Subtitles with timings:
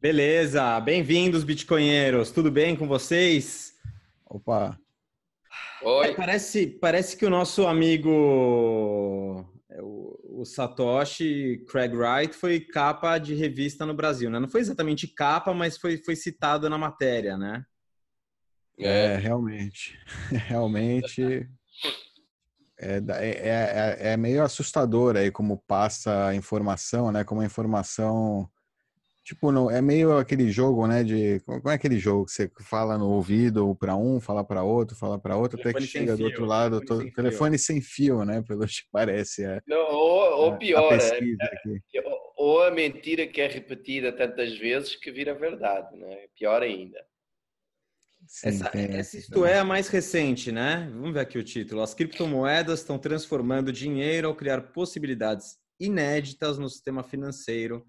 [0.00, 2.30] Beleza, bem-vindos, bitcoinheiros.
[2.30, 3.74] Tudo bem com vocês?
[4.26, 4.78] Opa.
[5.82, 6.08] Oi.
[6.08, 13.16] É, parece, parece que o nosso amigo é, o, o, Satoshi Craig Wright foi capa
[13.16, 14.38] de revista no Brasil, né?
[14.38, 17.64] Não foi exatamente capa, mas foi, foi citado na matéria, né?
[18.78, 19.98] É, realmente.
[20.46, 21.48] Realmente.
[22.78, 27.24] É, é, é, é, meio assustador aí como passa a informação, né?
[27.24, 28.46] Como a informação
[29.26, 31.02] Tipo, não, é meio aquele jogo, né?
[31.02, 34.96] De como é aquele jogo que você fala no ouvido para um, fala para outro,
[34.96, 37.66] fala para outro, até que chega fio, do outro lado, telefone, todo, sem, telefone fio.
[37.66, 38.40] sem fio, né?
[38.46, 39.44] Pelo que parece.
[39.44, 41.20] É, não, ou, ou pior, é,
[42.36, 46.28] ou a mentira que é repetida tantas vezes que vira verdade, né?
[46.38, 47.04] Pior ainda.
[48.28, 50.88] Sim, essa, essa isto é a mais recente, né?
[50.92, 51.82] Vamos ver aqui o título.
[51.82, 57.84] As criptomoedas estão transformando dinheiro ao criar possibilidades inéditas no sistema financeiro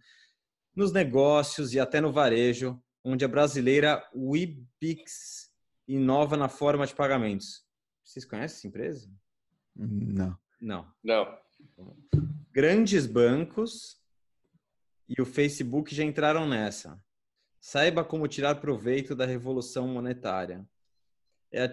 [0.78, 5.52] nos negócios e até no varejo, onde a brasileira Webix
[5.88, 7.66] inova na forma de pagamentos.
[8.04, 9.12] Vocês conhecem essa empresa?
[9.76, 10.38] Não.
[10.62, 10.88] Não.
[11.04, 11.40] Não.
[12.52, 14.00] Grandes bancos
[15.10, 17.04] e o Facebook já entraram nessa.
[17.60, 20.64] Saiba como tirar proveito da revolução monetária.
[21.52, 21.72] É a,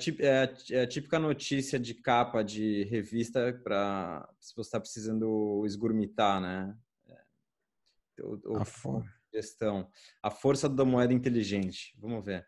[0.70, 6.74] é a, típica notícia de capa de revista para se você está precisando esgurmitar, né?
[8.20, 8.64] O, o, a
[9.32, 9.88] gestão.
[10.22, 11.96] A força da moeda inteligente.
[11.98, 12.46] Vamos ver.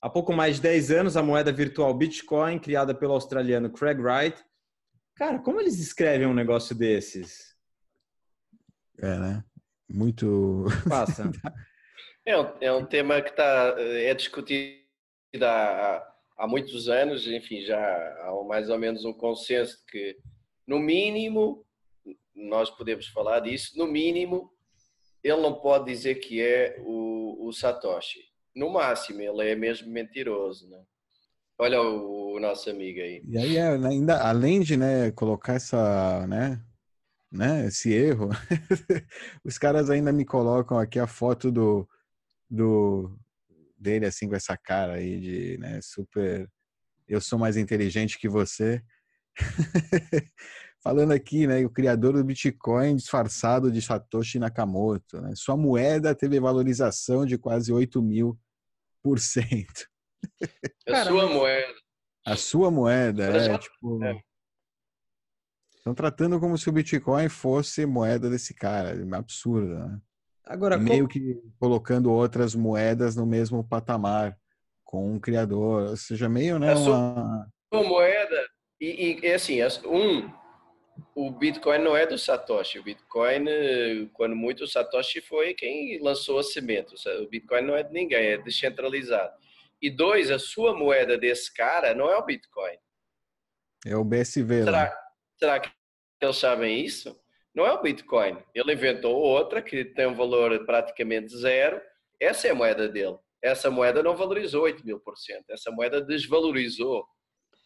[0.00, 4.44] Há pouco mais de 10 anos, a moeda virtual Bitcoin, criada pelo australiano Craig Wright.
[5.14, 7.56] Cara, como eles escrevem um negócio desses?
[8.98, 9.44] É, né?
[9.88, 10.64] Muito.
[10.88, 11.30] Passa.
[12.26, 14.82] é, um, é um tema que está é discutido
[15.40, 20.18] há, há muitos anos, enfim, já há mais ou menos um consenso de que,
[20.66, 21.64] no mínimo,
[22.34, 24.52] nós podemos falar disso, no mínimo,
[25.22, 28.20] ele não pode dizer que é o, o Satoshi.
[28.54, 30.82] No máximo, ele é mesmo mentiroso, né?
[31.58, 33.22] Olha o, o nosso amigo aí.
[33.26, 36.60] E aí, é, né, ainda, além de né, colocar essa, né,
[37.30, 38.30] né, esse erro,
[39.44, 41.88] os caras ainda me colocam aqui a foto do,
[42.50, 43.16] do
[43.78, 46.48] dele assim com essa cara aí de, né, super
[47.12, 48.82] eu sou mais inteligente que você.
[50.82, 55.20] falando aqui, né, o criador do Bitcoin disfarçado de Satoshi Nakamoto.
[55.20, 55.32] Né?
[55.36, 58.38] Sua moeda teve valorização de quase 8 mil
[59.02, 59.88] por cento.
[60.88, 61.74] A sua moeda.
[62.24, 63.58] A sua moeda, é, já...
[63.58, 64.04] tipo...
[64.04, 64.20] É.
[65.76, 68.90] Estão tratando como se o Bitcoin fosse moeda desse cara.
[68.90, 70.00] É absurdo, né?
[70.44, 74.36] Agora, meio que colocando outras moedas no mesmo patamar
[74.84, 77.48] com um criador, ou seja, meio, né, a uma...
[77.72, 78.46] sua moeda
[78.80, 80.30] e, e assim, um
[81.14, 82.78] o Bitcoin não é do Satoshi.
[82.78, 86.94] O Bitcoin, quando muito, o Satoshi foi quem lançou a semente.
[87.20, 89.32] O Bitcoin não é de ninguém, é descentralizado.
[89.80, 92.76] E dois, a sua moeda desse cara não é o Bitcoin.
[93.84, 94.64] É o BSV.
[94.64, 94.92] Será, né?
[95.38, 95.70] será que
[96.20, 97.20] eles sabem isso?
[97.54, 98.38] Não é o Bitcoin.
[98.54, 101.80] Ele inventou outra que tem um valor praticamente zero.
[102.20, 103.18] Essa é a moeda dele.
[103.42, 105.50] Essa moeda não valorizou 8 mil por cento.
[105.50, 107.04] Essa moeda desvalorizou.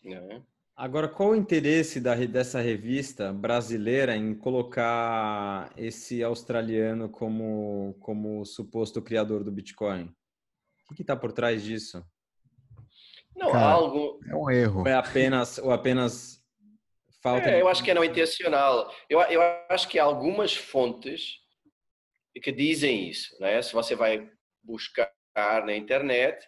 [0.07, 0.41] É?
[0.77, 9.01] Agora, qual o interesse da, dessa revista brasileira em colocar esse australiano como, como suposto
[9.01, 10.15] criador do Bitcoin?
[10.91, 12.05] O que está por trás disso?
[13.35, 14.21] Não, Cara, algo.
[14.29, 14.87] É um erro.
[14.87, 16.45] É apenas, ou apenas
[17.23, 17.49] falta.
[17.49, 18.93] É, eu acho que é não intencional.
[19.09, 21.39] Eu, eu acho que há algumas fontes
[22.43, 23.35] que dizem isso.
[23.41, 23.63] Né?
[23.63, 24.31] Se você vai
[24.63, 25.11] buscar
[25.65, 26.47] na internet,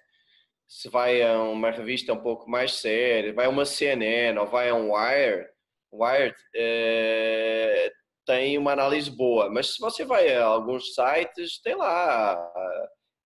[0.68, 4.68] se vai a uma revista um pouco mais séria, vai a uma CNN ou vai
[4.68, 5.48] a um Wired,
[5.92, 7.90] Wired é,
[8.26, 9.50] tem uma análise boa.
[9.50, 12.38] Mas se você vai a alguns sites, tem lá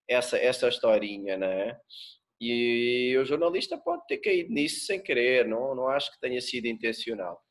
[0.09, 1.77] essa, essa historinha, né?
[2.39, 6.67] E o jornalista pode ter caído nisso sem querer, não, não acho que tenha sido
[6.67, 7.41] intencional.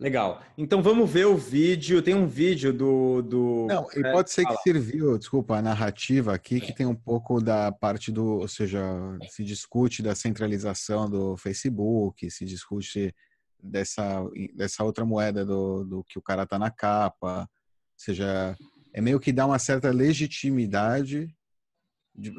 [0.00, 0.42] Legal.
[0.56, 2.00] Então vamos ver o vídeo.
[2.00, 3.20] Tem um vídeo do.
[3.20, 3.66] do...
[3.68, 7.70] Não, e pode ser que serviu, desculpa, a narrativa aqui, que tem um pouco da
[7.70, 8.38] parte do.
[8.38, 8.80] Ou seja,
[9.28, 13.14] se discute da centralização do Facebook, se discute
[13.62, 14.24] dessa,
[14.54, 17.40] dessa outra moeda do, do que o cara tá na capa.
[17.42, 17.48] Ou
[17.94, 18.56] seja,
[18.94, 21.28] é meio que dá uma certa legitimidade,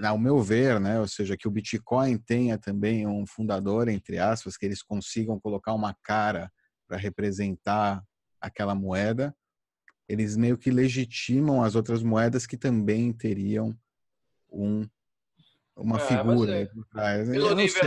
[0.03, 0.99] ao meu ver, né?
[0.99, 5.75] Ou seja, que o Bitcoin tenha também um fundador, entre aspas, que eles consigam colocar
[5.75, 6.51] uma cara
[6.91, 8.03] para representar
[8.41, 9.33] aquela moeda,
[10.09, 13.73] eles meio que legitimam as outras moedas que também teriam
[14.51, 14.85] um,
[15.73, 17.29] uma ah, figura é, por trás.
[17.29, 17.81] Pelo, nível,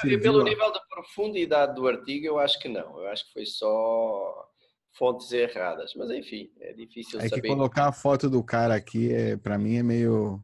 [0.00, 3.00] sei, pelo nível da profundidade do artigo, eu acho que não.
[3.00, 4.48] Eu acho que foi só
[4.92, 5.94] fontes erradas.
[5.96, 7.42] Mas enfim, é difícil É saber.
[7.42, 10.40] que colocar a foto do cara aqui, é, para mim, é meio.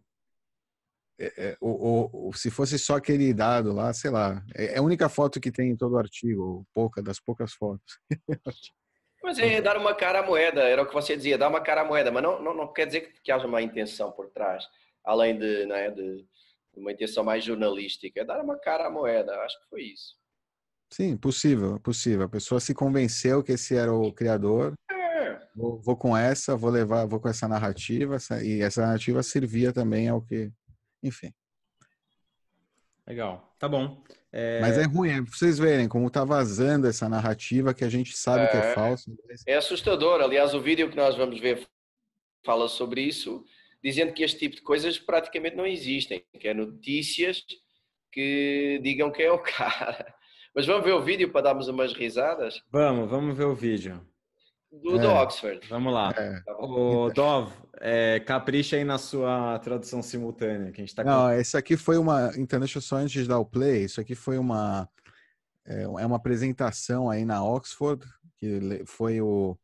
[1.19, 4.43] É- é, o, o- o- se fosse só aquele dado lá, sei lá.
[4.55, 7.53] É, é a única foto que tem em todo o artigo, ou pouca, das poucas
[7.53, 7.99] fotos.
[9.23, 11.81] Mas é dar uma cara à moeda, era o que você dizia, dar uma cara
[11.81, 14.65] à moeda, mas não, não, não quer dizer que, que haja uma intenção por trás,
[15.03, 16.27] além de, não é, de
[16.77, 20.15] uma intenção mais jornalística, é dar uma cara à moeda, acho que foi isso.
[20.93, 22.27] Sim, possível, possível.
[22.27, 24.75] A pessoa se convenceu que esse era o criador.
[24.91, 29.23] É, Vou, vou com essa, vou levar, vou com essa narrativa, essa- e essa narrativa
[29.23, 30.53] servia também ao que.
[31.05, 31.33] Enfim.
[33.07, 33.55] Legal.
[33.59, 34.03] Tá bom.
[34.33, 37.89] É, Mas é ruim, é pra vocês verem como tá vazando essa narrativa que a
[37.89, 38.75] gente sabe que é É.
[38.75, 39.13] falsa.
[39.47, 41.69] é assustador, aliás, o vídeo que nós vamos ver
[42.45, 43.45] fala sobre isso,
[43.83, 47.45] dizendo que este tipo de coisas praticamente não existem, que é notícias
[48.11, 50.15] que digam que é o cara.
[50.55, 54.01] Mas vamos ver o vídeo para darmos umas risadas Vamos, vamos ver o vídeo.
[54.83, 55.23] Do, do É.
[55.23, 55.67] Oxford.
[55.69, 56.13] Vamos lá.
[56.17, 56.41] É.
[56.41, 56.57] Tá?
[56.59, 61.57] Ô, Dov, é, capricha aí na sua tradução simultânea, que a gente tá Não, esse
[61.57, 62.33] aqui foi uma.
[62.37, 64.89] Então, deixa eu só antes de dar o play, isso aqui foi uma.
[65.67, 68.05] É é uma apresentação aí na Oxford,
[68.37, 69.59] que foi o,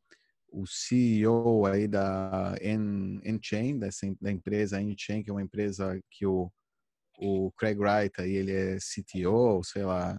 [0.51, 2.55] o CEO aí da
[3.25, 6.51] Enchain, dessa, da empresa Enchain, que é uma empresa que o,
[7.19, 10.19] o Craig Wright aí, ele é CTO, sei lá,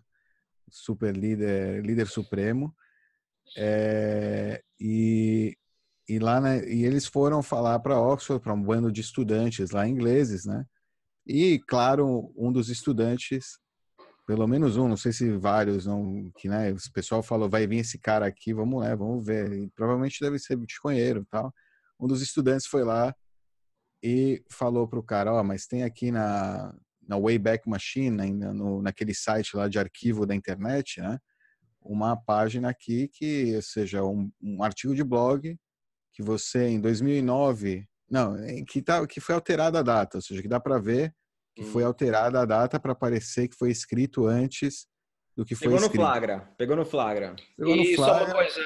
[0.70, 2.74] super líder, líder supremo.
[3.57, 5.56] É, e,
[6.07, 9.88] e lá, né, e eles foram falar para Oxford, para um bando de estudantes lá
[9.88, 10.65] ingleses, né?
[11.25, 13.59] E claro, um dos estudantes,
[14.27, 17.80] pelo menos um, não sei se vários, não, que né, o pessoal falou, vai vir
[17.80, 19.51] esse cara aqui, vamos lá, vamos ver.
[19.53, 21.53] E provavelmente deve ser bitcoinheiro, tal.
[22.00, 23.13] Um dos estudantes foi lá
[24.03, 26.74] e falou pro cara, ó, mas tem aqui na
[27.07, 31.19] na Wayback Machine, ainda no, naquele site lá de arquivo da internet, né?
[31.83, 35.57] Uma página aqui que, ou seja, um, um artigo de blog
[36.13, 38.36] que você em 2009, não,
[38.68, 41.13] que tá, que foi alterada a data, ou seja, que dá para ver
[41.56, 41.88] que foi Hum.
[41.88, 44.88] alterada a data para parecer que foi escrito antes
[45.36, 46.01] do que foi Pegou no escrito.
[46.01, 46.54] flagra.
[46.57, 47.36] Pegou no flagra.
[47.57, 48.62] Pegou no E só uma flagra, coisa,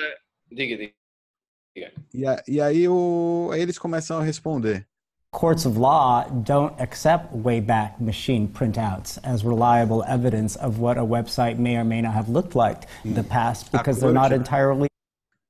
[0.51, 1.93] diga, diga.
[2.13, 4.87] e, a- e aí, o, aí eles começam a responder.
[5.35, 11.57] Courts of law don't accept Wayback Machine printouts as reliable evidence of what a website
[11.57, 14.87] may or may not have looked like in the past because they're not entirely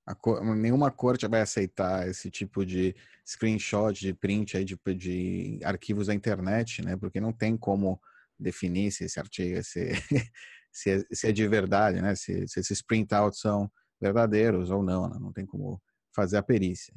[0.08, 5.60] A co- nenhuma corte vai aceitar esse tipo de screenshot, de print aí de, de
[5.64, 6.98] arquivos da internet, né?
[6.98, 8.02] Porque não tem como
[8.40, 9.92] definir se esse artigo se,
[10.74, 12.16] se, é, se é de verdade, né?
[12.16, 13.72] Se, se esses printouts são
[14.02, 15.18] verdadeiros ou não, né?
[15.20, 15.80] não tem como
[16.12, 16.92] fazer a perícia.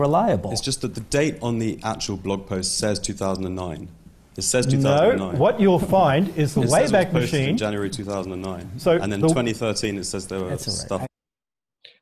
[0.00, 0.50] Reliable.
[0.52, 3.88] It's just that the date on the actual blog post says 2009.
[4.36, 5.38] It says No, 2009.
[5.38, 7.48] what you'll find is the It Wayback posted Machine.
[7.50, 8.78] in January 2009.
[8.78, 10.60] So and then the- 2013 it says there were right.
[10.60, 11.02] stuff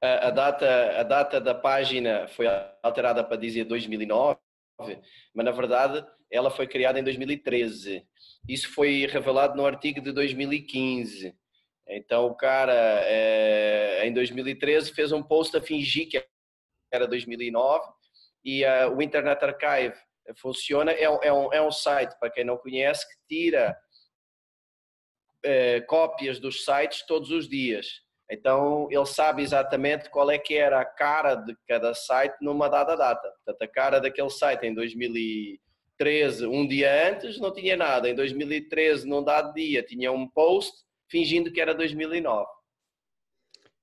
[0.00, 2.46] A, a data, a data da página foi
[2.84, 4.36] alterada para dizer 2009,
[5.34, 8.04] mas na verdade ela foi criada em 2013.
[8.48, 11.34] Isso foi revelado no artigo de 2015.
[11.88, 12.72] Então o cara
[13.06, 16.22] eh, em 2013 fez um post a fingir que
[16.92, 17.84] era 2009
[18.44, 19.94] e eh, o Internet Archive
[20.36, 23.76] funciona, é, é um, é um site, para quem não conhece, que tira
[25.44, 28.02] eh, cópias dos sites todos os dias.
[28.30, 32.94] Então ele sabe exatamente qual é que era a cara de cada site numa dada
[32.94, 33.26] data.
[33.44, 38.08] Portanto, a cara daquele site em 2013, um dia antes, não tinha nada.
[38.08, 42.46] Em 2013, num dado dia, tinha um post fingindo que era 2009.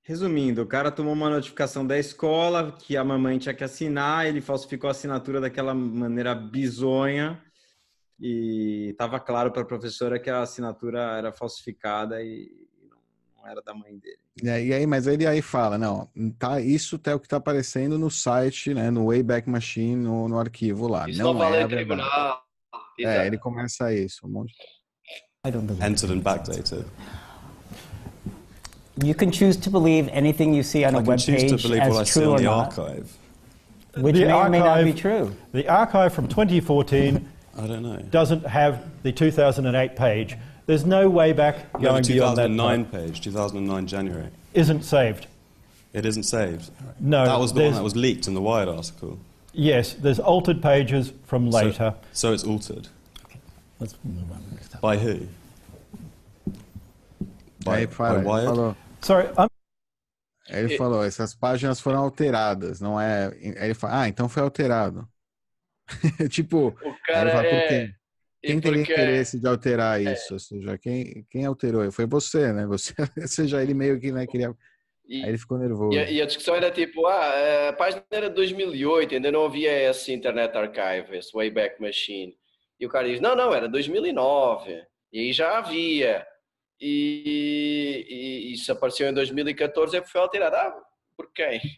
[0.06, 4.40] Resumindo, o cara tomou uma notificação da escola que a mamãe tinha que assinar, ele
[4.40, 7.42] falsificou a assinatura daquela maneira bizonha
[8.20, 12.48] e estava claro para a professora que a assinatura era falsificada e
[13.36, 14.18] não era da mãe dele.
[14.40, 16.08] E aí, mas ele aí fala, não,
[16.38, 20.38] tá, isso é o que está aparecendo no site, né, no Wayback Machine, no, no
[20.38, 21.10] arquivo lá.
[21.10, 22.00] Isso não, não, vale é a verdade.
[22.00, 22.42] tribunal.
[23.00, 24.54] É, ele começa isso, um monte
[25.44, 25.84] I don't believe.
[25.84, 26.86] entered and backdated.
[29.02, 31.50] You can choose to believe anything you see on a I can web choose to
[31.50, 33.16] page believe what I as see true on or the not, archive.
[33.98, 35.34] which The may or may not be true.
[35.52, 37.96] The archive from 2014 I don't know.
[38.10, 40.36] doesn't have the 2008 page.
[40.66, 42.48] There's no way back No, the going beyond that.
[42.48, 44.28] 2009 page, 2009 January.
[44.54, 45.26] Isn't saved.
[45.92, 46.70] It isn't saved.
[47.00, 49.18] No, that was the one that was leaked in the Wired article.
[49.52, 51.94] Yes, there's altered pages from later.
[52.12, 52.88] So, it's altered.
[53.80, 54.42] Let's move on.
[54.82, 55.20] By who?
[57.64, 58.48] By, aí fala, by Wired?
[58.48, 58.76] falou,
[59.06, 59.46] Sorry, I'm
[60.48, 63.26] aí ele falou, essas páginas foram alteradas, não é?
[63.28, 65.08] Aí ele fala, ah, então foi alterado.
[66.30, 67.90] tipo, O cara fala, é.
[68.42, 70.34] Quem teria porque- interesse de alterar isso?
[70.34, 71.90] Ou seja, quem, quem alterou?
[71.92, 72.66] Foi você, né?
[72.66, 74.52] Você, ou seja, ele meio que né, queria
[75.08, 75.96] E, Aí ele ficou nervoso.
[75.96, 79.44] e, a, e a discussão era tipo, ah, a página era de 2008, ainda não
[79.46, 82.36] havia esse Internet Archive, esse Wayback Machine.
[82.80, 84.82] E o cara diz, não, não, era 2009.
[85.12, 86.26] E aí já havia.
[86.80, 90.56] E, e, e se apareceu em 2014 é porque foi alterado.
[90.56, 90.82] Ah,
[91.16, 91.60] por quem?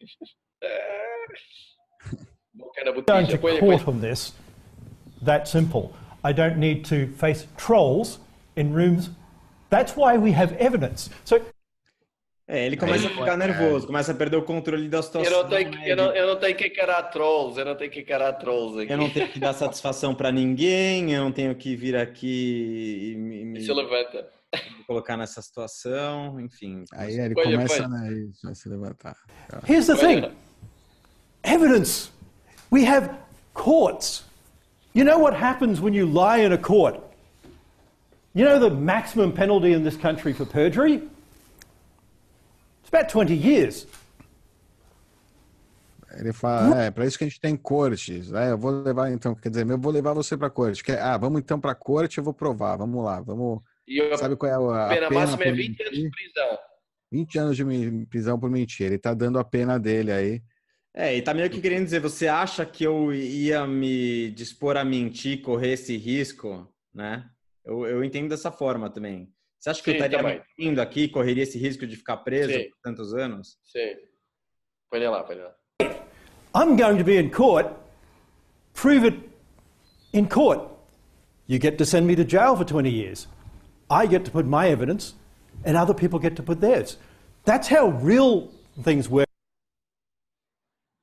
[2.55, 3.39] Going botija.
[3.39, 4.35] to court on this.
[5.25, 5.93] That simple.
[6.25, 8.19] I don't need to face trolls
[8.57, 9.11] in rooms.
[9.71, 11.11] That's why we have evidence.
[11.25, 11.41] So
[12.51, 15.31] É, ele começa a ficar nervoso, começa a perder o controle da situação.
[15.31, 17.91] Eu não, tenho, que- eu, não, eu não tenho que encarar trolls, eu não tenho
[17.91, 18.91] que encarar trolls aqui.
[18.91, 23.17] Eu não tenho que dar satisfação para ninguém, eu não tenho que vir aqui e
[23.19, 24.27] me, me Se levanta.
[24.87, 26.85] Colocar nessa situação, enfim.
[26.93, 27.89] Aí ele Põe, começa põe.
[27.89, 29.17] né, isso, a se levantar.
[29.67, 30.31] here's the thing
[31.45, 32.11] evidence.
[32.71, 33.11] We have
[33.55, 34.25] courts.
[34.93, 37.01] You know what happens when you lie in a court?
[38.35, 40.97] You know the maximum penalty in this country for perjury?
[42.81, 43.87] It's about 20 years.
[46.19, 48.33] Ele fala, é, para isso que a gente tem cortes.
[48.33, 50.83] É, eu vou levar então, quer dizer, eu vou levar você para corte.
[50.83, 52.77] Quer, ah, vamos então para corte, eu vou provar.
[52.77, 53.61] Vamos lá, vamos.
[53.89, 56.11] E Sabe qual é a, a pena pena máxima é por 20 anos de mentir?
[56.11, 56.59] prisão.
[57.11, 58.87] 20 anos de prisão por mentir.
[58.87, 60.43] Ele tá dando a pena dele aí.
[60.95, 64.85] É, e tá meio que querendo dizer, você acha que eu ia me dispor a
[64.85, 67.25] mentir, correr esse risco, né?
[67.65, 69.33] Eu, eu entendo dessa forma também.
[69.59, 70.43] Você acha que eu Sim, estaria também.
[70.59, 72.69] mentindo aqui, correria esse risco de ficar preso Sim.
[72.71, 73.59] por tantos anos?
[73.65, 73.95] Sim.
[74.91, 75.55] Põe lá, põe lá.
[76.55, 77.69] I'm going to be in court.
[78.75, 79.19] Prove it
[80.13, 80.61] in court.
[81.47, 83.29] You get to send me to jail for 20 years.
[83.91, 85.15] I get to put my evidence,
[85.65, 86.99] and other people get to put theirs.
[87.45, 88.51] That's how real
[88.83, 89.29] things work.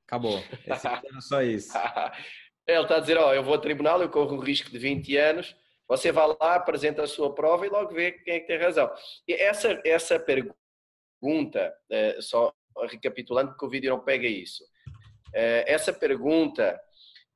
[0.07, 0.39] Acabou.
[0.67, 1.73] Esse era só isso.
[2.67, 5.15] Ele está a dizer, ó, eu vou a tribunal, eu corro o risco de 20
[5.17, 5.55] anos,
[5.87, 8.91] você vai lá, apresenta a sua prova e logo vê quem é que tem razão.
[9.27, 12.51] E essa, essa pergunta, eh, só
[12.89, 14.63] recapitulando, porque o vídeo não pega isso.
[15.33, 16.79] Eh, essa pergunta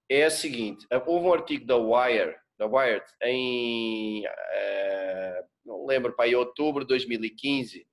[0.09, 6.11] é a seguinte, eh, houve um artigo da Wire, da Wired, em, eh, não lembro,
[6.13, 7.87] para em outubro de 2015,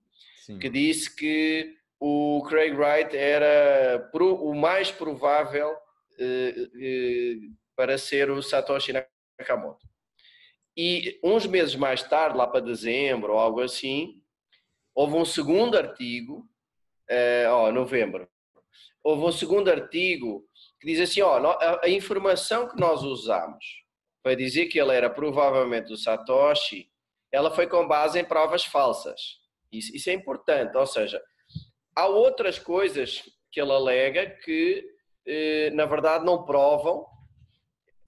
[0.45, 0.59] Sim.
[0.59, 5.73] que disse que o Craig Wright era pro- o mais provável
[6.19, 7.35] eh, eh,
[7.77, 8.93] para ser o Satoshi
[9.39, 9.87] Nakamoto.
[10.77, 14.21] E uns meses mais tarde, lá para dezembro ou algo assim,
[14.95, 16.45] houve um segundo artigo,
[17.09, 18.29] eh, ó, novembro,
[19.03, 20.45] houve um segundo artigo
[20.81, 23.65] que diz assim, ó, no- a, a informação que nós usamos
[24.27, 26.91] para dizer que ele era provavelmente o Satoshi,
[27.31, 29.39] ela foi com base em provas falsas.
[29.71, 31.23] Isso, isso é importante, ou seja,
[31.95, 34.85] há outras coisas que ele alega que,
[35.25, 37.07] eh, na verdade, não provam,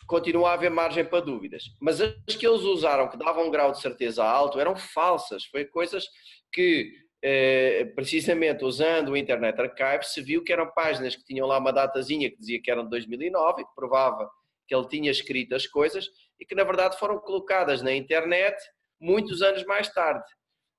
[0.08, 1.66] continua a haver margem para dúvidas.
[1.80, 5.44] Mas as que eles usaram, que davam um grau de certeza alto, eram falsas.
[5.44, 6.04] Foi coisas
[6.52, 6.90] que,
[7.22, 11.72] eh, precisamente usando o Internet Archive, se viu que eram páginas que tinham lá uma
[11.72, 14.28] datazinha que dizia que eram de 2009 e que provava
[14.68, 16.08] que ele tinha escrito as coisas
[16.38, 18.56] e que, na verdade, foram colocadas na internet
[19.00, 20.24] muitos anos mais tarde.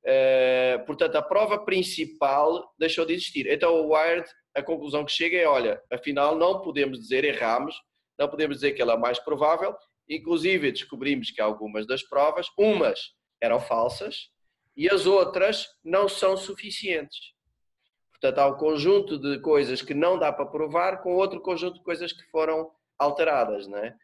[0.06, 3.48] Uh, portanto, a prova principal deixou de existir.
[3.48, 7.76] Então, o Wired, a conclusão que chega é: olha, afinal, não podemos dizer, erramos,
[8.18, 9.76] não podemos dizer que ela é mais provável.
[10.08, 13.00] Inclusive, descobrimos que algumas das provas, umas
[13.42, 14.30] eram falsas
[14.76, 17.34] e as outras não são suficientes.
[18.12, 21.84] Portanto, há um conjunto de coisas que não dá para provar com outro conjunto de
[21.84, 22.70] coisas que foram
[23.00, 23.96] alteradas, não é?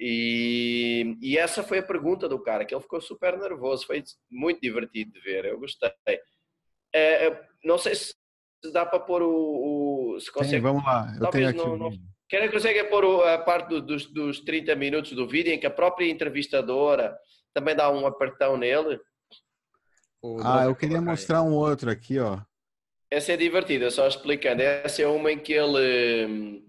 [0.00, 4.60] E, e, essa foi a pergunta do cara, que ele ficou super nervoso, foi muito
[4.60, 5.90] divertido de ver, eu gostei.
[6.94, 8.14] É, não sei se
[8.72, 10.14] dá para pôr o.
[10.14, 10.56] o se consegue.
[10.56, 11.58] Sim, vamos lá, eu Talvez tenho aqui.
[11.70, 12.04] não, não, vídeo.
[12.28, 15.66] quer que consegue pôr a parte do- dos, dos 30 minutos do vídeo em que
[15.66, 17.18] a própria entrevistadora
[17.52, 19.00] também dá um apertão nele?
[20.44, 22.40] Ah, eu queria mostrar um outro aqui, ó.
[23.10, 24.62] Essa é divertida, só explicando.
[24.62, 26.64] Essa é uma em que ele,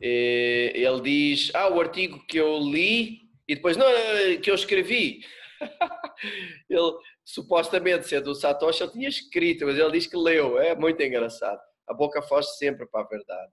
[0.00, 5.24] ele diz: Ah, o artigo que eu li e depois, não, eh, que eu escrevi.
[6.68, 6.92] ele
[7.24, 10.58] supostamente, sendo o Satoshi, ele tinha escrito, mas ele diz que leu.
[10.58, 11.60] É muito engraçado.
[11.88, 13.52] A boca foge sempre para a verdade.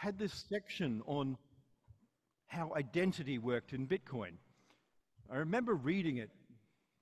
[0.00, 1.36] had this section on
[2.48, 4.32] how identity worked in Bitcoin.
[5.30, 6.30] I remember reading it,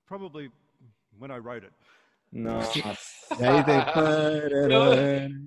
[0.05, 0.49] probably
[1.17, 1.71] when I wrote it.
[2.31, 2.97] Nossa.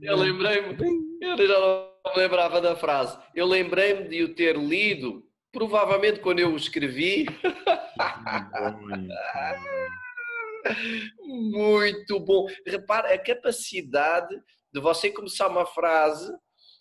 [0.02, 0.76] Eu lembrei-me,
[1.20, 3.18] eu já não me lembrava da frase.
[3.34, 7.26] Eu lembrei-me de o ter lido, provavelmente quando eu o escrevi.
[11.26, 12.46] Muito bom.
[12.66, 14.34] Repara a capacidade
[14.72, 16.30] de você começar uma frase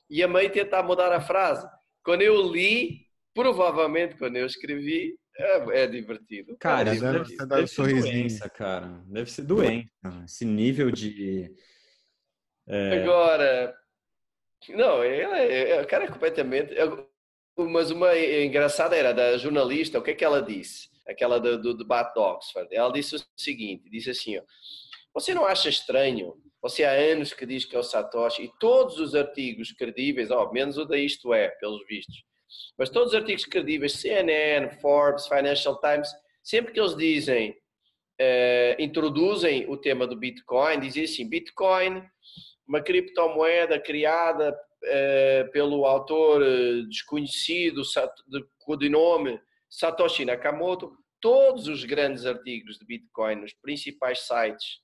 [0.09, 1.67] e a meio tentar mudar a frase.
[2.03, 6.57] Quando eu li, provavelmente quando eu escrevi, É, é divertido.
[6.59, 7.47] Cara, é isso deve, divertido.
[7.47, 8.13] dar deve ser sorrisinho.
[8.23, 8.87] doença, cara.
[9.07, 9.89] Deve ser doença.
[10.25, 11.49] Esse nível de.
[12.67, 13.73] É, Agora,
[14.69, 16.73] não, ele é, é- o cara é completamente.
[16.77, 16.85] é-
[17.57, 20.89] Mas uma engraçada era da jornalista, o que é que ela disse?
[21.07, 22.67] Aquela do, do debate de Oxford.
[22.73, 24.41] Ela disse o seguinte: disse assim, ó,
[25.13, 26.35] você não acha estranho?
[26.61, 30.51] Você há anos que diz que é o Satoshi e todos os artigos credíveis, ó,
[30.51, 32.23] menos o da Isto É, pelos vistos,
[32.77, 36.09] mas todos os artigos credíveis, CNN, Forbes, Financial Times,
[36.43, 37.55] sempre que eles dizem,
[38.19, 42.03] eh, introduzem o tema do Bitcoin, dizem assim: Bitcoin,
[42.71, 47.81] uma criptomoeda criada eh, pelo autor eh, desconhecido
[48.29, 49.37] de codinome
[49.69, 50.93] Satoshi Nakamoto.
[51.19, 54.79] Todos os grandes artigos de Bitcoin nos principais sites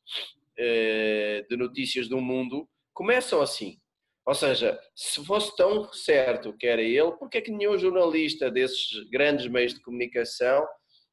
[0.60, 3.80] eh, de notícias do mundo começam assim.
[4.26, 9.10] Ou seja, se fosse tão certo que era ele, porque é que nenhum jornalista desses
[9.10, 10.68] grandes meios de comunicação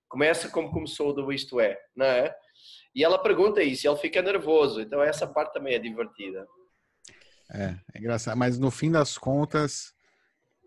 [0.09, 2.35] começa como começou do Isto É, não é?
[2.97, 4.81] E ela pergunta isso, ele fica nervoso.
[4.81, 6.45] Então essa parte também é divertida.
[7.55, 8.37] É, é engraçado.
[8.37, 9.95] Mas no fim das contas,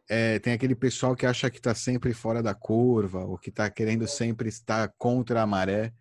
[0.10, 3.70] é, tem aquele pessoal que acha que está sempre fora da curva, ou que está
[3.70, 5.94] querendo sempre estar contra a maré,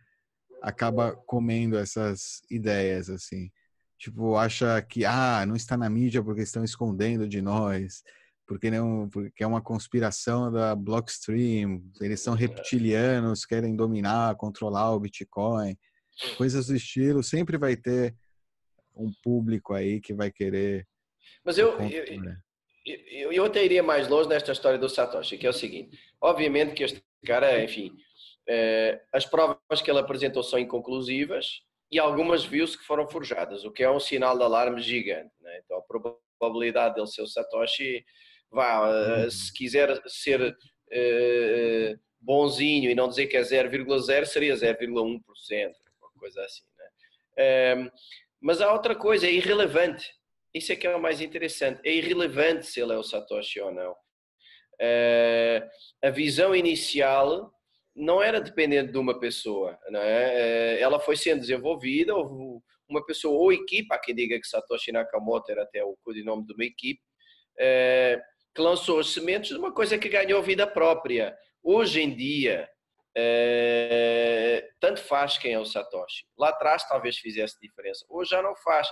[0.62, 3.50] acaba comendo essas ideias, assim.
[3.99, 8.05] Tipo, acha que, ah, não está na mídia porque estão escondendo de nós,
[8.47, 15.00] porque não, porque é uma conspiração da Blockstream, eles são reptilianos, querem dominar, controlar o
[15.00, 15.76] Bitcoin,
[16.37, 17.25] coisas do estilo.
[17.25, 18.14] Sempre vai ter
[18.97, 20.87] um público aí que vai querer
[21.45, 22.05] Mas eu, eu,
[22.85, 26.75] eu, eu até iria mais longe nesta história do Satoshi, que é o seguinte: obviamente
[26.75, 27.93] que este cara, enfim,
[28.49, 33.73] eh, as provas que ele apresentou são inconclusivas e algumas viu-se que foram forjadas, o
[33.73, 35.33] que é um sinal de alarme gigante.
[35.41, 35.61] Né?
[35.65, 35.83] Então a
[36.38, 38.05] probabilidade dele ser o Satoshi,
[38.50, 40.57] vá, eh, se quiser ser
[40.91, 46.65] eh, bonzinho e não dizer que é 0,0, seria 0,1%, uma coisa assim.
[46.79, 46.88] Né?
[47.37, 47.91] Eh,
[48.47, 50.15] mas há outra coisa, é irrelevante.
[50.55, 51.81] Isso é que é o mais interessante.
[51.85, 53.93] É irrelevante se ele é o Satoshi ou não.
[54.81, 55.69] Eh,
[56.00, 57.52] a visão inicial
[57.93, 59.76] não era dependente de uma pessoa.
[59.91, 60.76] Não é?
[60.76, 64.93] Eh, ela foi sendo desenvolvida, houve uma pessoa ou equipa, há quem diga que Satoshi
[64.93, 67.02] Nakamoto era até o codinome de uma equipe,
[67.59, 68.23] eh,
[68.54, 71.37] que lançou as sementes de uma coisa que ganhou vida própria.
[71.65, 72.69] Hoje em dia,
[73.17, 76.26] eh, tanto faz quem é o Satoshi.
[76.37, 78.05] Lá atrás talvez fizesse diferença.
[78.11, 78.89] Hoje já não faz.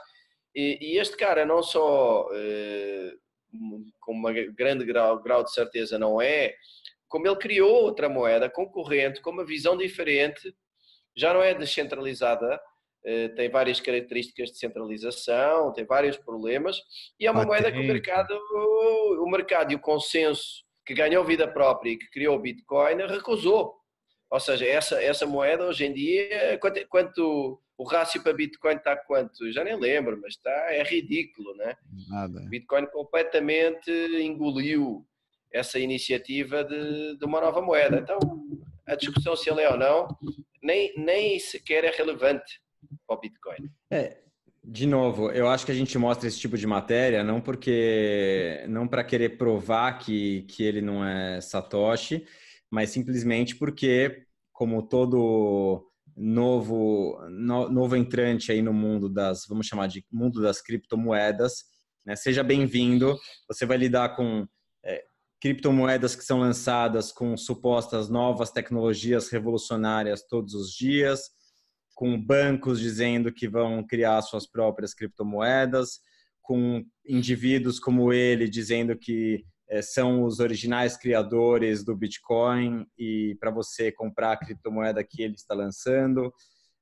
[0.54, 3.12] E, e este cara não só eh,
[4.00, 6.54] com uma grande grau, grau de certeza não é,
[7.08, 10.54] como ele criou outra moeda concorrente com uma visão diferente,
[11.16, 12.60] já não é descentralizada,
[13.04, 16.80] eh, tem várias características de centralização, tem vários problemas,
[17.20, 18.34] e é uma moeda que o mercado,
[19.20, 23.83] o mercado e o consenso que ganhou vida própria e que criou o Bitcoin recusou.
[24.34, 28.96] Ou seja, essa, essa moeda hoje em dia, quanto, quanto o rácio para Bitcoin está
[28.96, 29.52] quanto?
[29.52, 31.76] Já nem lembro, mas está, é ridículo, né?
[32.08, 32.40] Nada.
[32.48, 35.06] Bitcoin completamente engoliu
[35.52, 37.96] essa iniciativa de, de uma nova moeda.
[38.00, 38.18] Então,
[38.84, 40.08] a discussão se ele é ou não,
[40.60, 42.60] nem, nem sequer é relevante
[43.06, 43.70] para o Bitcoin.
[43.88, 44.18] É,
[44.64, 48.88] de novo, eu acho que a gente mostra esse tipo de matéria não porque não
[48.88, 52.26] para querer provar que, que ele não é Satoshi,
[52.74, 59.86] mas simplesmente porque, como todo novo no- novo entrante aí no mundo das, vamos chamar
[59.86, 61.64] de mundo das criptomoedas,
[62.04, 63.16] né, seja bem-vindo.
[63.48, 64.46] Você vai lidar com
[64.84, 65.04] é,
[65.40, 71.30] criptomoedas que são lançadas com supostas novas tecnologias revolucionárias todos os dias
[71.94, 76.00] com bancos dizendo que vão criar suas próprias criptomoedas,
[76.42, 79.44] com indivíduos como ele dizendo que
[79.82, 85.54] são os originais criadores do Bitcoin e para você comprar a criptomoeda que ele está
[85.54, 86.32] lançando,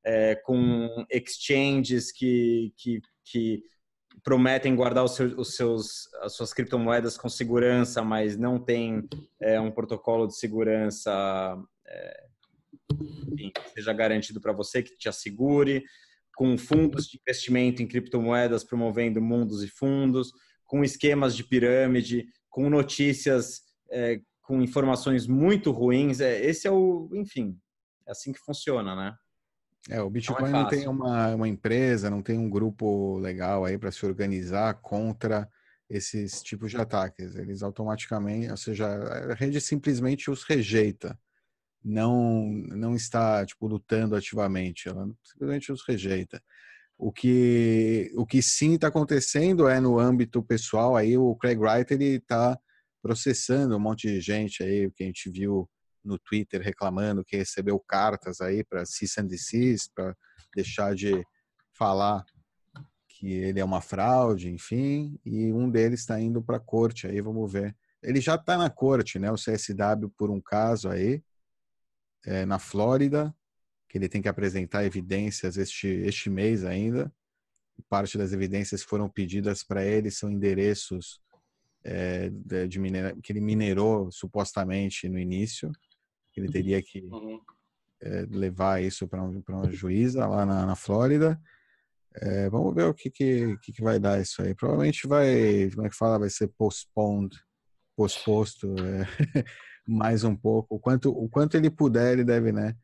[0.04, 3.62] eh, com exchanges que, que, que
[4.24, 9.08] prometem guardar os seus, os seus, as suas criptomoedas com segurança, mas não tem
[9.40, 12.26] eh, um protocolo de segurança eh,
[13.32, 15.84] enfim, que seja garantido para você, que te assegure,
[16.34, 20.32] com fundos de investimento em criptomoedas promovendo mundos e fundos,
[20.64, 26.20] com esquemas de pirâmide, com notícias, é, com informações muito ruins.
[26.20, 27.58] É, esse é o, enfim,
[28.06, 29.16] é assim que funciona, né?
[29.90, 33.64] É, o Bitcoin Não é não tem uma, uma empresa, não tem um grupo legal
[33.64, 35.48] aí para se organizar contra
[35.90, 37.34] esses tipos de ataques.
[37.34, 41.18] Eles automaticamente, ou seja, a rede simplesmente os rejeita.
[41.82, 46.40] Não, não está tipo lutando ativamente, ela simplesmente os rejeita.
[47.04, 51.92] O que, o que sim está acontecendo é no âmbito pessoal aí o Craig Wright
[51.92, 52.56] ele está
[53.02, 55.68] processando um monte de gente aí que a gente viu
[56.04, 60.16] no Twitter reclamando que recebeu cartas aí para cease and desist, para
[60.54, 61.20] deixar de
[61.76, 62.24] falar
[63.08, 67.20] que ele é uma fraude, enfim, e um deles está indo para a corte, aí
[67.20, 67.76] vamos ver.
[68.00, 71.20] Ele já está na corte, né, o CSW, por um caso aí,
[72.24, 73.34] é, na Flórida,
[73.92, 77.12] que ele tem que apresentar evidências este, este mês ainda.
[77.90, 81.20] Parte das evidências que foram pedidas para ele são endereços
[81.84, 82.30] é,
[82.66, 85.70] de, minera, que ele minerou supostamente no início.
[86.34, 87.38] Ele teria que uhum.
[88.00, 91.38] é, levar isso para um, uma juíza lá na, na Flórida.
[92.14, 94.54] É, vamos ver o que, que, que, vai dar isso aí.
[94.54, 97.36] Provavelmente vai, como é que fala, vai ser postponed,
[97.94, 99.04] posposto é,
[99.86, 100.76] mais um pouco.
[100.76, 102.74] O quanto, o quanto ele puder, ele deve, né,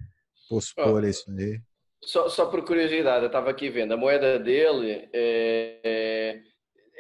[0.49, 1.61] pospor oh, isso aí.
[2.03, 6.43] Só, só por curiosidade, eu estava aqui vendo, a moeda dele é, é,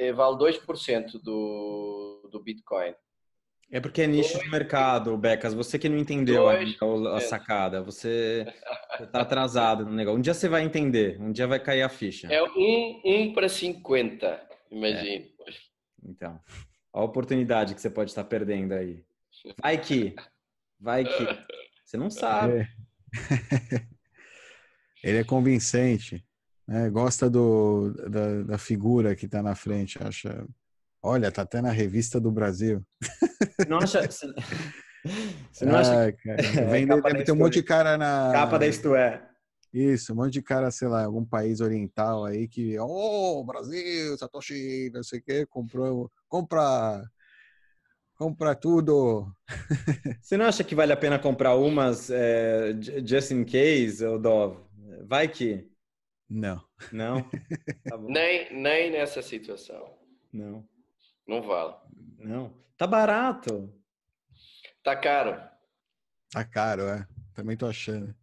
[0.08, 2.94] é vale 2% do, do Bitcoin.
[3.70, 5.52] É porque é nicho de mercado, Becas.
[5.52, 6.56] Você que não entendeu a,
[7.16, 8.46] a sacada, você
[8.98, 10.18] está atrasado no negócio.
[10.18, 12.28] Um dia você vai entender, um dia vai cair a ficha.
[12.28, 15.34] É um, um para 50, imagine.
[15.46, 15.52] É.
[16.02, 16.40] Então,
[16.92, 19.04] a oportunidade que você pode estar perdendo aí.
[19.62, 20.16] Vai que,
[20.80, 21.26] vai que.
[21.84, 22.66] Você não sabe.
[25.02, 26.24] Ele é convincente,
[26.66, 26.90] né?
[26.90, 30.44] gosta do, da, da figura que está na frente, acha
[31.02, 32.84] Olha, tá até na revista do Brasil.
[33.68, 34.02] Não acha.
[34.10, 36.12] Você não acha.
[36.12, 36.28] que...
[36.70, 38.30] Vem, é, deve ter um monte de cara na.
[38.32, 39.24] Capa da Isto É.
[39.72, 44.90] Isso, um monte de cara, sei lá, algum país oriental aí que, oh, Brasil, Satoshi,
[44.94, 47.04] não sei o quê, comprou, compra,
[48.18, 49.32] compra tudo.
[50.20, 52.74] Você não acha que vale a pena comprar umas é,
[53.06, 54.58] just in case, Dov?
[55.04, 55.70] Vai que.
[56.28, 56.62] Não.
[56.92, 57.22] Não?
[57.84, 59.96] Tá nem, nem nessa situação.
[60.32, 60.68] Não.
[61.26, 61.74] Não vale.
[62.18, 62.52] Não.
[62.76, 63.72] Tá barato.
[64.82, 65.40] Tá caro.
[66.30, 67.06] Tá caro, é.
[67.32, 68.14] Também tô achando.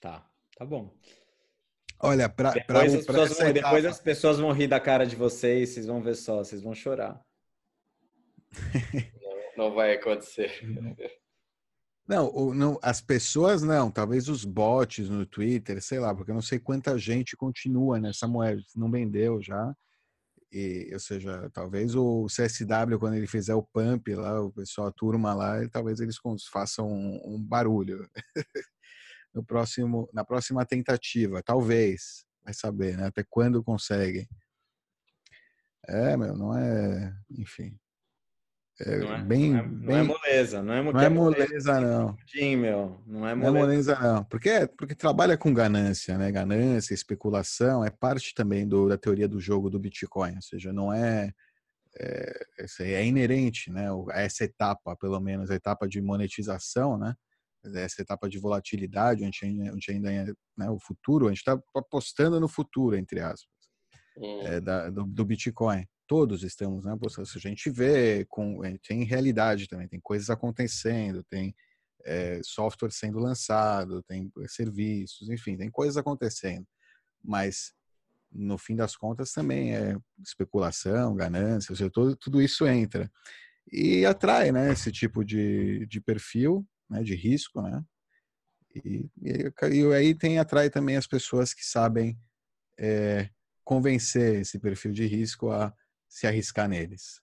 [0.00, 0.26] Tá,
[0.56, 0.92] tá bom.
[2.00, 5.68] Olha, pra, depois, pra, as, vão, depois as pessoas vão rir da cara de vocês,
[5.68, 7.24] vocês vão ver só, vocês vão chorar.
[9.56, 10.60] Não, não vai acontecer.
[12.06, 16.42] Não, não, as pessoas não, talvez os bots no Twitter, sei lá, porque eu não
[16.42, 19.74] sei quanta gente continua nessa moeda, não vendeu já.
[20.50, 24.92] E, ou seja, talvez o CSW, quando ele fizer o pump lá, o pessoal, a
[24.92, 26.16] turma lá, talvez eles
[26.50, 28.06] façam um, um barulho
[29.32, 33.06] no próximo, na próxima tentativa, talvez, vai saber, né?
[33.06, 34.28] Até quando conseguem.
[35.88, 37.78] É, meu, não é, enfim.
[38.80, 42.16] É não é, bem, não é, não é moleza, não é, não é moleza, não.
[42.26, 43.52] Sim, meu, não é moleza.
[43.52, 44.24] Não é moleza, não.
[44.24, 46.32] Porque, porque trabalha com ganância, né?
[46.32, 50.36] Ganância, especulação, é parte também do, da teoria do jogo do Bitcoin.
[50.36, 51.32] Ou seja, não é,
[52.00, 52.46] é,
[52.80, 53.88] é inerente, né?
[54.10, 57.14] A essa etapa, pelo menos, a etapa de monetização, né?
[57.74, 60.24] Essa etapa de volatilidade, onde ainda, onde ainda é
[60.56, 63.52] né, o futuro, a gente está apostando no futuro, entre aspas,
[64.16, 64.40] hum.
[64.42, 66.92] é, da, do, do Bitcoin todos estamos, né?
[66.92, 71.54] A gente vê, com, tem realidade também, tem coisas acontecendo, tem
[72.04, 76.66] é, software sendo lançado, tem serviços, enfim, tem coisas acontecendo.
[77.24, 77.72] Mas,
[78.30, 83.10] no fim das contas, também é especulação, ganância, seja, todo, tudo isso entra.
[83.72, 87.82] E atrai, né, esse tipo de, de perfil, né, de risco, né?
[88.74, 92.18] E, e, e aí tem, atrai também as pessoas que sabem
[92.78, 93.30] é,
[93.64, 95.74] convencer esse perfil de risco a
[96.12, 97.22] se arriscar neles.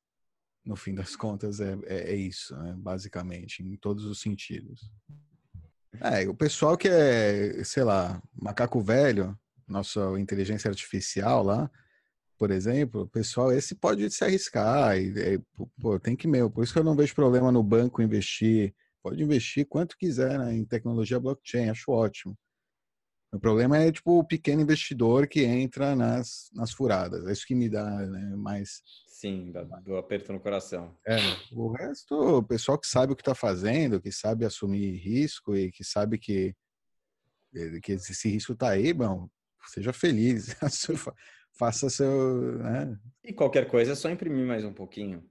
[0.66, 2.74] No fim das contas, é, é, é isso, né?
[2.76, 4.92] basicamente, em todos os sentidos.
[6.02, 11.70] É, o pessoal que é, sei lá, macaco velho, nossa inteligência artificial lá,
[12.38, 15.40] por exemplo, o pessoal esse pode se arriscar e, e
[15.80, 16.50] pô, tem que meu.
[16.50, 18.74] Por isso que eu não vejo problema no banco investir.
[19.04, 22.36] Pode investir quanto quiser né, em tecnologia blockchain, acho ótimo.
[23.32, 27.28] O problema é tipo o pequeno investidor que entra nas, nas furadas.
[27.28, 28.82] É isso que me dá né, mais.
[29.08, 29.52] Sim,
[29.84, 30.98] do aperto no coração.
[31.06, 31.18] É,
[31.52, 35.72] o resto, o pessoal que sabe o que está fazendo, que sabe assumir risco e
[35.72, 36.56] que sabe que,
[37.84, 39.30] que esse risco está aí, bom,
[39.68, 40.56] seja feliz,
[41.54, 42.58] faça seu.
[42.58, 42.98] Né?
[43.24, 45.29] E qualquer coisa é só imprimir mais um pouquinho.